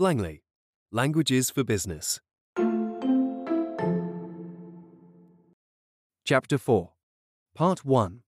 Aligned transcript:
Blangley, 0.00 0.40
Languages 0.90 1.50
for 1.50 1.62
Business. 1.62 2.20
Chapter 6.24 6.56
4, 6.56 6.92
Part 7.54 7.84
1 7.84 8.22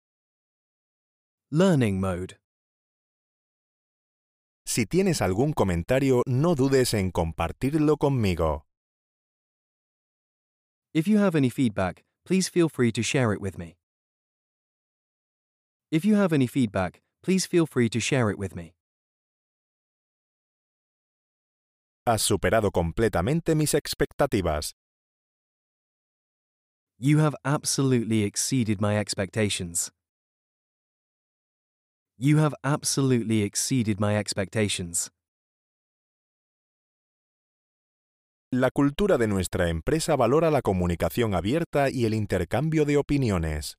Learning 1.51 2.01
Mode. 2.01 2.39
Si 4.65 4.87
tienes 4.87 5.21
algún 5.21 5.53
comentario, 5.53 6.23
no 6.27 6.55
dudes 6.55 6.95
en 6.95 7.13
compartirlo 7.13 7.99
conmigo. 7.99 8.65
If 10.95 11.07
you 11.07 11.19
have 11.19 11.35
any 11.35 11.51
feedback, 11.51 12.03
please 12.25 12.49
feel 12.49 12.71
free 12.71 12.93
to 12.93 13.03
share 13.03 13.35
it 13.35 13.43
with 13.43 13.59
me. 13.59 13.77
If 15.91 16.07
you 16.07 16.15
have 16.15 16.33
any 16.33 16.47
feedback, 16.47 17.03
please 17.23 17.45
feel 17.45 17.67
free 17.67 17.91
to 17.91 18.01
share 18.01 18.31
it 18.31 18.39
with 18.39 18.57
me. 18.57 18.78
Has 22.09 22.23
superado 22.23 22.71
completamente 22.71 23.55
mis 23.55 23.75
expectativas. 23.75 24.73
You 26.99 27.19
have 27.19 27.35
absolutely 27.45 28.23
exceeded 28.23 28.81
my 28.81 28.97
expectations. 28.99 29.93
You 32.17 32.39
have 32.39 32.55
absolutely 32.65 33.43
exceeded 33.43 34.01
my 34.01 34.17
expectations. 34.17 35.11
La 38.51 38.71
cultura 38.71 39.19
de 39.19 39.27
nuestra 39.27 39.69
empresa 39.69 40.17
valora 40.17 40.51
la 40.51 40.63
comunicación 40.63 41.35
abierta 41.35 41.91
y 41.91 42.07
el 42.07 42.15
intercambio 42.15 42.87
de 42.87 42.97
opiniones. 42.97 43.77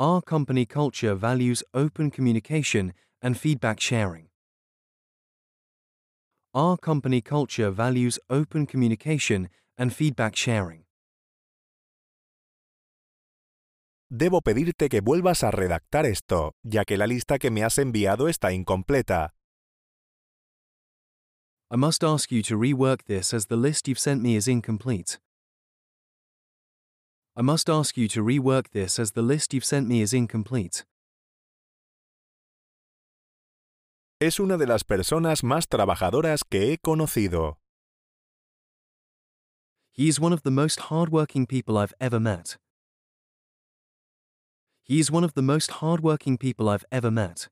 Our 0.00 0.20
company 0.24 0.66
culture 0.66 1.14
values 1.14 1.62
open 1.72 2.10
communication 2.10 2.94
and 3.22 3.36
feedback 3.36 3.78
sharing. 3.78 4.33
Our 6.56 6.76
company 6.78 7.20
culture 7.20 7.68
values 7.72 8.20
open 8.30 8.66
communication 8.66 9.48
and 9.76 9.92
feedback 9.92 10.36
sharing. 10.36 10.84
Debo 14.08 14.40
pedirte 14.40 14.88
que 14.88 15.00
vuelvas 15.00 15.42
a 15.42 15.50
redactar 15.50 16.06
esto, 16.06 16.52
ya 16.62 16.84
que 16.84 16.96
la 16.96 17.08
lista 17.08 17.40
que 17.40 17.50
me 17.50 17.64
has 17.64 17.78
enviado 17.78 18.28
está 18.28 18.52
incompleta. 18.52 19.30
I 21.72 21.76
must 21.76 22.04
ask 22.04 22.30
you 22.30 22.40
to 22.42 22.56
rework 22.56 23.02
this 23.06 23.34
as 23.34 23.46
the 23.46 23.56
list 23.56 23.88
you've 23.88 23.98
sent 23.98 24.22
me 24.22 24.36
is 24.36 24.46
incomplete. 24.46 25.18
I 27.34 27.42
must 27.42 27.68
ask 27.68 27.96
you 27.96 28.06
to 28.06 28.22
rework 28.22 28.70
this 28.70 29.00
as 29.00 29.12
the 29.12 29.22
list 29.22 29.52
you've 29.52 29.64
sent 29.64 29.88
me 29.88 30.02
is 30.02 30.12
incomplete. 30.12 30.84
Es 34.26 34.40
una 34.40 34.56
de 34.56 34.66
las 34.66 34.84
personas 34.84 35.44
más 35.44 35.68
trabajadoras 35.68 36.44
que 36.48 36.72
he 36.72 36.78
conocido. 36.78 37.58
He 39.92 40.08
is 40.08 40.18
one 40.18 40.32
of 40.32 40.40
the 40.44 40.50
most 40.50 40.80
hardworking 40.88 41.44
people 41.44 41.76
I've 41.76 41.92
ever 42.00 42.18
met. 42.18 42.56
He 44.82 44.98
is 44.98 45.10
one 45.10 45.26
of 45.26 45.34
the 45.34 45.42
most 45.42 45.72
hardworking 45.82 46.38
people 46.38 46.70
I've 46.70 46.86
ever 46.90 47.10
met. 47.10 47.50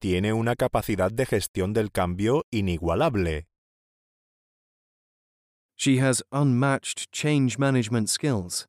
Tiene 0.00 0.32
una 0.32 0.56
capacidad 0.56 1.12
de 1.12 1.26
gestión 1.26 1.74
del 1.74 1.90
cambio 1.90 2.44
inigualable. 2.50 3.44
She 5.76 5.98
has 5.98 6.22
unmatched 6.32 7.12
change 7.12 7.58
management 7.58 8.08
skills. 8.08 8.66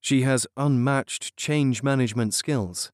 She 0.00 0.22
has 0.22 0.46
unmatched 0.56 1.36
change 1.36 1.82
management 1.82 2.32
skills. 2.32 2.90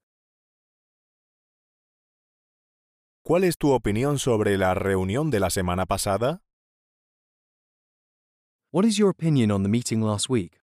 ¿Cuál 3.24 3.44
es 3.44 3.56
tu 3.56 3.72
opinión 3.72 4.18
sobre 4.18 4.56
la 4.56 4.74
reunión 4.74 5.30
de 5.30 5.40
la 5.40 5.50
semana 5.50 5.86
pasada? 5.86 6.40
What 8.70 8.84
is 8.84 8.98
your 8.98 9.10
opinion 9.10 9.50
on 9.50 9.62
the 9.62 9.68
meeting 9.68 10.02
last 10.02 10.28
week? 10.28 10.60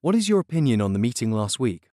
What 0.00 0.14
is 0.14 0.28
your 0.28 0.40
opinion 0.40 0.80
on 0.80 0.92
the 0.92 0.98
meeting 0.98 1.32
last 1.32 1.58
week? 1.58 1.90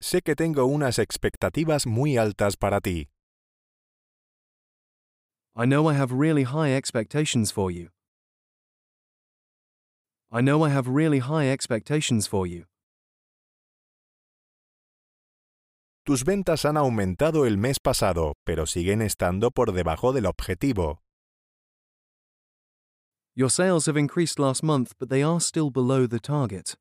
Sé 0.00 0.22
que 0.22 0.36
tengo 0.36 0.66
unas 0.66 0.98
expectativas 0.98 1.86
muy 1.86 2.16
altas 2.16 2.56
para 2.56 2.80
ti. 2.80 3.08
I 5.56 5.66
know 5.66 5.88
I 5.88 5.94
have 5.94 6.12
really 6.12 6.44
high 6.44 6.72
expectations 6.72 7.50
for 7.50 7.70
you. 7.70 7.88
I 10.36 10.42
know 10.42 10.62
I 10.62 10.68
have 10.68 10.86
really 10.86 11.20
high 11.20 11.48
expectations 11.48 12.26
for 12.26 12.46
you. 12.46 12.66
Tus 16.04 16.24
ventas 16.24 16.66
han 16.66 16.76
aumentado 16.76 17.46
el 17.46 17.56
mes 17.56 17.78
pasado, 17.80 18.34
pero 18.44 18.66
siguen 18.66 19.00
estando 19.00 19.50
por 19.50 19.72
debajo 19.72 20.12
del 20.12 20.26
objetivo. 20.26 21.00
Your 23.34 23.48
sales 23.48 23.86
have 23.86 23.96
increased 23.96 24.38
last 24.38 24.62
month, 24.62 24.92
but 24.98 25.08
they 25.08 25.22
are 25.22 25.40
still 25.40 25.70
below 25.70 26.06
the 26.06 26.20
target. 26.20 26.76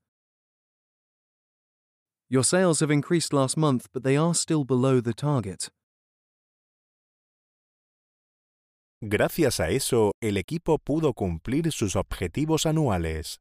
Your 2.28 2.44
sales 2.44 2.82
have 2.82 2.92
increased 2.92 3.32
last 3.32 3.56
month, 3.56 3.88
but 3.94 4.04
they 4.04 4.18
are 4.18 4.34
still 4.34 4.66
below 4.66 5.00
the 5.00 5.14
target. 5.14 5.70
Gracias 9.02 9.62
a 9.62 9.70
eso, 9.70 10.12
el 10.22 10.36
equipo 10.36 10.78
pudo 10.78 11.14
cumplir 11.14 11.72
sus 11.72 11.96
objetivos 11.96 12.66
anuales. 12.66 13.40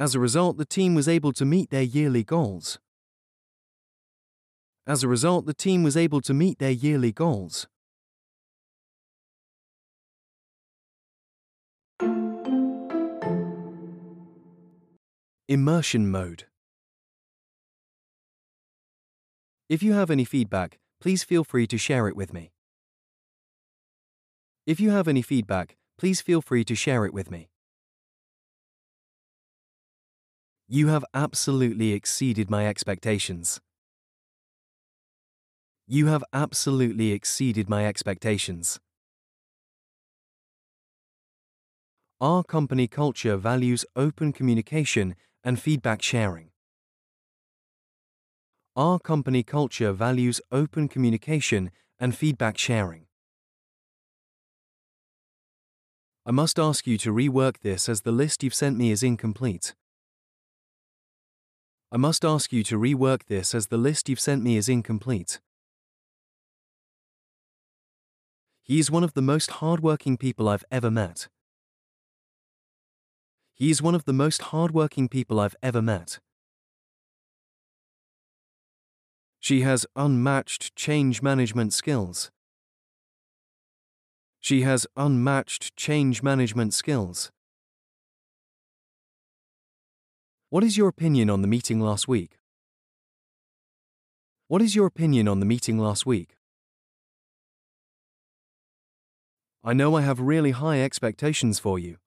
As 0.00 0.14
a 0.14 0.18
result, 0.18 0.56
the 0.56 0.64
team 0.64 0.94
was 0.94 1.06
able 1.08 1.30
to 1.34 1.44
meet 1.44 1.68
their 1.68 1.82
yearly 1.82 2.24
goals. 2.24 2.78
As 4.86 5.04
a 5.04 5.08
result, 5.08 5.44
the 5.44 5.52
team 5.52 5.82
was 5.82 5.94
able 5.94 6.22
to 6.22 6.32
meet 6.32 6.58
their 6.58 6.70
yearly 6.70 7.12
goals. 7.12 7.66
Immersion 15.50 16.10
mode. 16.10 16.44
If 19.68 19.82
you 19.82 19.92
have 19.92 20.10
any 20.10 20.24
feedback, 20.24 20.78
please 21.02 21.24
feel 21.24 21.44
free 21.44 21.66
to 21.66 21.76
share 21.76 22.08
it 22.08 22.16
with 22.16 22.32
me. 22.32 22.52
If 24.66 24.80
you 24.80 24.88
have 24.92 25.08
any 25.08 25.20
feedback, 25.20 25.76
please 25.98 26.22
feel 26.22 26.40
free 26.40 26.64
to 26.64 26.74
share 26.74 27.04
it 27.04 27.12
with 27.12 27.30
me. 27.30 27.50
You 30.72 30.86
have 30.86 31.04
absolutely 31.12 31.90
exceeded 31.94 32.48
my 32.48 32.68
expectations. 32.68 33.60
You 35.88 36.06
have 36.06 36.22
absolutely 36.32 37.10
exceeded 37.10 37.68
my 37.68 37.86
expectations. 37.86 38.78
Our 42.20 42.44
company 42.44 42.86
culture 42.86 43.36
values 43.36 43.84
open 43.96 44.32
communication 44.32 45.16
and 45.42 45.60
feedback 45.60 46.02
sharing. 46.02 46.52
Our 48.76 49.00
company 49.00 49.42
culture 49.42 49.92
values 49.92 50.40
open 50.52 50.86
communication 50.86 51.72
and 51.98 52.14
feedback 52.14 52.56
sharing. 52.56 53.06
I 56.24 56.30
must 56.30 56.60
ask 56.60 56.86
you 56.86 56.96
to 56.98 57.12
rework 57.12 57.58
this 57.62 57.88
as 57.88 58.02
the 58.02 58.12
list 58.12 58.44
you've 58.44 58.54
sent 58.54 58.78
me 58.78 58.92
is 58.92 59.02
incomplete. 59.02 59.74
I 61.92 61.96
must 61.96 62.24
ask 62.24 62.52
you 62.52 62.62
to 62.64 62.78
rework 62.78 63.24
this 63.24 63.52
as 63.52 63.66
the 63.66 63.76
list 63.76 64.08
you've 64.08 64.20
sent 64.20 64.44
me 64.44 64.56
is 64.56 64.68
incomplete. 64.68 65.40
He 68.62 68.78
is 68.78 68.92
one 68.92 69.02
of 69.02 69.14
the 69.14 69.22
most 69.22 69.50
hardworking 69.50 70.16
people 70.16 70.48
I've 70.48 70.64
ever 70.70 70.88
met. 70.88 71.26
He 73.54 73.70
is 73.72 73.82
one 73.82 73.96
of 73.96 74.04
the 74.04 74.12
most 74.12 74.40
hardworking 74.42 75.08
people 75.08 75.40
I've 75.40 75.56
ever 75.64 75.82
met. 75.82 76.20
She 79.40 79.62
has 79.62 79.84
unmatched 79.96 80.76
change 80.76 81.22
management 81.22 81.72
skills. 81.72 82.30
She 84.38 84.62
has 84.62 84.86
unmatched 84.96 85.74
change 85.76 86.22
management 86.22 86.72
skills. 86.72 87.32
What 90.50 90.64
is 90.64 90.76
your 90.76 90.88
opinion 90.88 91.30
on 91.30 91.42
the 91.42 91.46
meeting 91.46 91.78
last 91.78 92.08
week? 92.08 92.38
What 94.48 94.60
is 94.60 94.74
your 94.74 94.86
opinion 94.86 95.28
on 95.28 95.38
the 95.38 95.46
meeting 95.46 95.78
last 95.78 96.04
week? 96.04 96.34
I 99.62 99.74
know 99.74 99.94
I 99.94 100.00
have 100.00 100.18
really 100.18 100.50
high 100.50 100.80
expectations 100.80 101.60
for 101.60 101.78
you. 101.78 101.98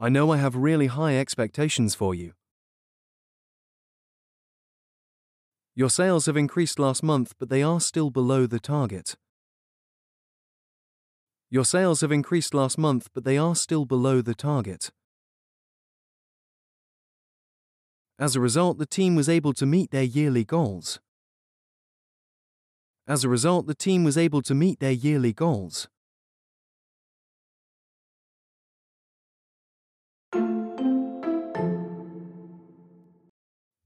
I 0.00 0.08
know 0.08 0.32
I 0.32 0.38
have 0.38 0.56
really 0.56 0.88
high 0.88 1.16
expectations 1.16 1.94
for 1.94 2.12
you. 2.12 2.32
Your 5.76 5.90
sales 5.90 6.26
have 6.26 6.36
increased 6.36 6.80
last 6.80 7.04
month, 7.04 7.34
but 7.38 7.50
they 7.50 7.62
are 7.62 7.78
still 7.78 8.10
below 8.10 8.48
the 8.48 8.58
target. 8.58 9.14
Your 11.48 11.64
sales 11.64 12.00
have 12.00 12.10
increased 12.10 12.52
last 12.52 12.78
month, 12.78 13.10
but 13.14 13.22
they 13.22 13.38
are 13.38 13.54
still 13.54 13.84
below 13.84 14.20
the 14.20 14.34
target. 14.34 14.90
As 18.20 18.36
a 18.36 18.40
result, 18.40 18.76
the 18.76 18.84
team 18.84 19.16
was 19.16 19.30
able 19.30 19.54
to 19.54 19.64
meet 19.64 19.90
their 19.92 20.04
yearly 20.04 20.44
goals. 20.44 21.00
As 23.08 23.24
a 23.24 23.30
result, 23.30 23.66
the 23.66 23.74
team 23.74 24.04
was 24.04 24.18
able 24.18 24.42
to 24.42 24.54
meet 24.54 24.78
their 24.78 24.92
yearly 24.92 25.32
goals. 25.32 25.88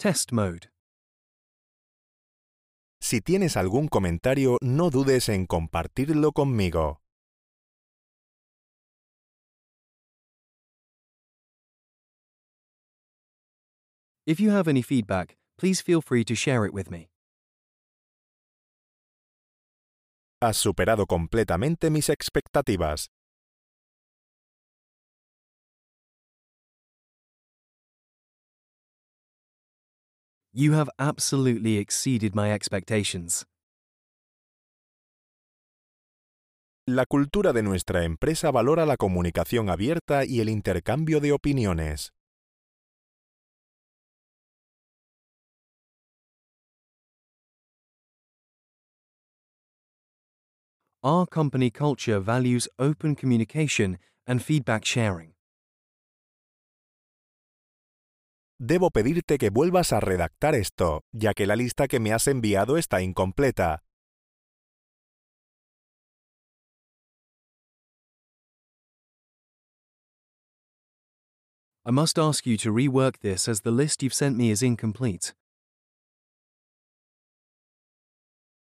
Test 0.00 0.32
mode. 0.32 0.68
Si 3.00 3.20
tienes 3.20 3.56
algún 3.56 3.86
comentario, 3.86 4.58
no 4.60 4.90
dudes 4.90 5.28
en 5.28 5.46
compartirlo 5.46 6.32
conmigo. 6.32 7.03
If 14.26 14.40
you 14.40 14.52
have 14.52 14.68
any 14.68 14.80
feedback, 14.80 15.36
please 15.58 15.82
feel 15.82 16.00
free 16.00 16.24
to 16.24 16.34
share 16.34 16.64
it 16.64 16.72
with 16.72 16.90
me. 16.90 17.10
Has 20.40 20.56
superado 20.56 21.06
completamente 21.06 21.90
mis 21.90 22.08
expectativas. 22.08 23.10
You 30.54 30.72
have 30.72 30.88
absolutely 30.98 31.76
exceeded 31.76 32.34
my 32.34 32.50
expectations. 32.50 33.44
La 36.86 37.04
cultura 37.04 37.52
de 37.52 37.62
nuestra 37.62 38.04
empresa 38.04 38.50
valora 38.50 38.86
la 38.86 38.96
comunicación 38.96 39.68
abierta 39.68 40.24
y 40.24 40.40
el 40.40 40.48
intercambio 40.48 41.20
de 41.20 41.32
opiniones. 41.32 42.12
Our 51.06 51.26
company 51.26 51.70
culture 51.70 52.18
values 52.18 52.66
open 52.78 53.14
communication 53.14 53.98
and 54.26 54.42
feedback 54.42 54.86
sharing. 54.86 55.34
Debo 58.58 58.90
pedirte 58.90 59.36
que 59.36 59.50
vuelvas 59.50 59.92
a 59.92 60.00
redactar 60.00 60.54
esto, 60.54 61.02
ya 61.12 61.34
que 61.34 61.46
la 61.46 61.56
lista 61.56 61.88
que 61.88 62.00
me 62.00 62.14
has 62.14 62.26
enviado 62.26 62.78
está 62.78 63.02
incompleta. 63.02 63.82
I 71.84 71.90
must 71.90 72.18
ask 72.18 72.46
you 72.46 72.56
to 72.56 72.72
rework 72.72 73.18
this 73.18 73.46
as 73.46 73.60
the 73.60 73.70
list 73.70 74.02
you've 74.02 74.14
sent 74.14 74.38
me 74.38 74.50
is 74.50 74.62
incomplete. 74.62 75.34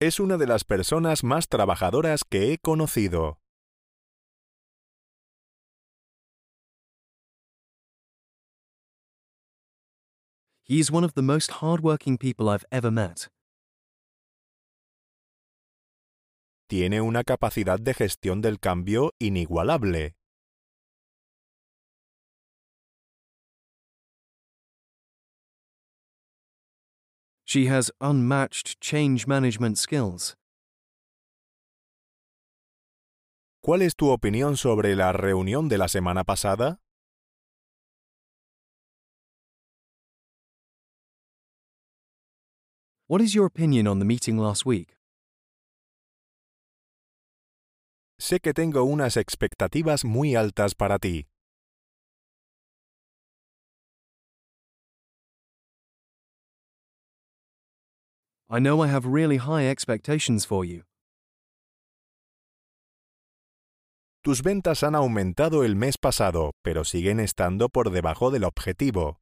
Es 0.01 0.19
una 0.19 0.35
de 0.35 0.45
las 0.45 0.65
personas 0.65 1.23
más 1.23 1.47
trabajadoras 1.47 2.25
que 2.25 2.51
he 2.51 2.57
conocido. 2.57 3.39
He 10.67 10.79
is 10.79 10.91
one 10.91 11.05
of 11.05 11.13
the 11.13 11.21
most 11.21 11.49
hardworking 11.61 12.17
people 12.17 12.49
I've 12.49 12.65
ever 12.71 12.91
met. 12.91 13.29
Tiene 16.67 16.99
una 16.99 17.23
capacidad 17.23 17.79
de 17.79 17.93
gestión 17.93 18.41
del 18.41 18.59
cambio 18.59 19.13
inigualable. 19.17 20.17
She 27.55 27.67
has 27.67 27.89
unmatched 28.01 28.81
change 28.81 29.27
management 29.27 29.77
skills. 29.77 30.35
¿Cuál 33.63 33.81
es 33.81 33.95
tu 33.95 34.09
opinión 34.09 34.57
sobre 34.57 34.93
la 34.93 35.13
reunión 35.13 35.69
de 35.69 35.77
la 35.77 35.87
semana 35.87 36.25
pasada? 36.25 36.81
What 43.07 43.21
is 43.21 43.33
your 43.33 43.45
opinion 43.45 43.87
on 43.87 43.99
the 43.99 44.05
meeting 44.05 44.37
last 44.37 44.65
week? 44.65 44.97
Sé 48.19 48.41
que 48.41 48.53
tengo 48.53 48.83
unas 48.83 49.15
expectativas 49.15 50.03
muy 50.03 50.35
altas 50.35 50.75
para 50.75 50.99
ti. 50.99 51.27
I 58.47 58.59
know 58.59 58.81
I 58.81 58.87
have 58.87 59.07
really 59.07 59.37
high 59.37 59.65
expectations 59.67 60.45
for 60.45 60.63
you. 60.63 60.83
Tus 64.23 64.43
ventas 64.43 64.83
han 64.83 64.95
aumentado 64.95 65.63
el 65.63 65.75
mes 65.75 65.97
pasado, 65.97 66.51
pero 66.63 66.83
siguen 66.83 67.19
estando 67.19 67.69
por 67.69 67.89
debajo 67.91 68.31
del 68.31 68.43
objetivo. 68.43 69.17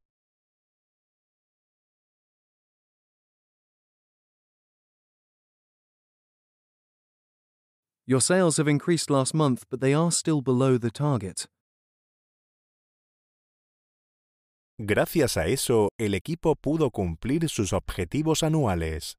Your 8.05 8.19
sales 8.19 8.57
have 8.57 8.67
increased 8.67 9.09
last 9.09 9.33
month, 9.33 9.63
but 9.69 9.79
they 9.79 9.93
are 9.93 10.11
still 10.11 10.41
below 10.41 10.77
the 10.77 10.91
target. 10.91 11.47
Gracias 14.79 15.37
a 15.37 15.45
eso, 15.45 15.89
el 15.99 16.15
equipo 16.15 16.55
pudo 16.55 16.89
cumplir 16.89 17.47
sus 17.47 17.73
objetivos 17.73 18.41
anuales. 18.41 19.17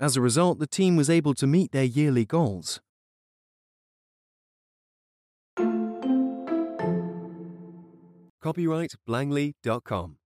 As 0.00 0.16
a 0.16 0.20
result, 0.20 0.58
the 0.58 0.66
team 0.66 0.96
was 0.96 1.08
able 1.08 1.34
to 1.34 1.46
meet 1.46 1.70
their 1.70 1.84
yearly 1.84 2.24
goals. 2.24 2.80
Copyright 8.42 8.94
Blangley.com. 9.06 10.16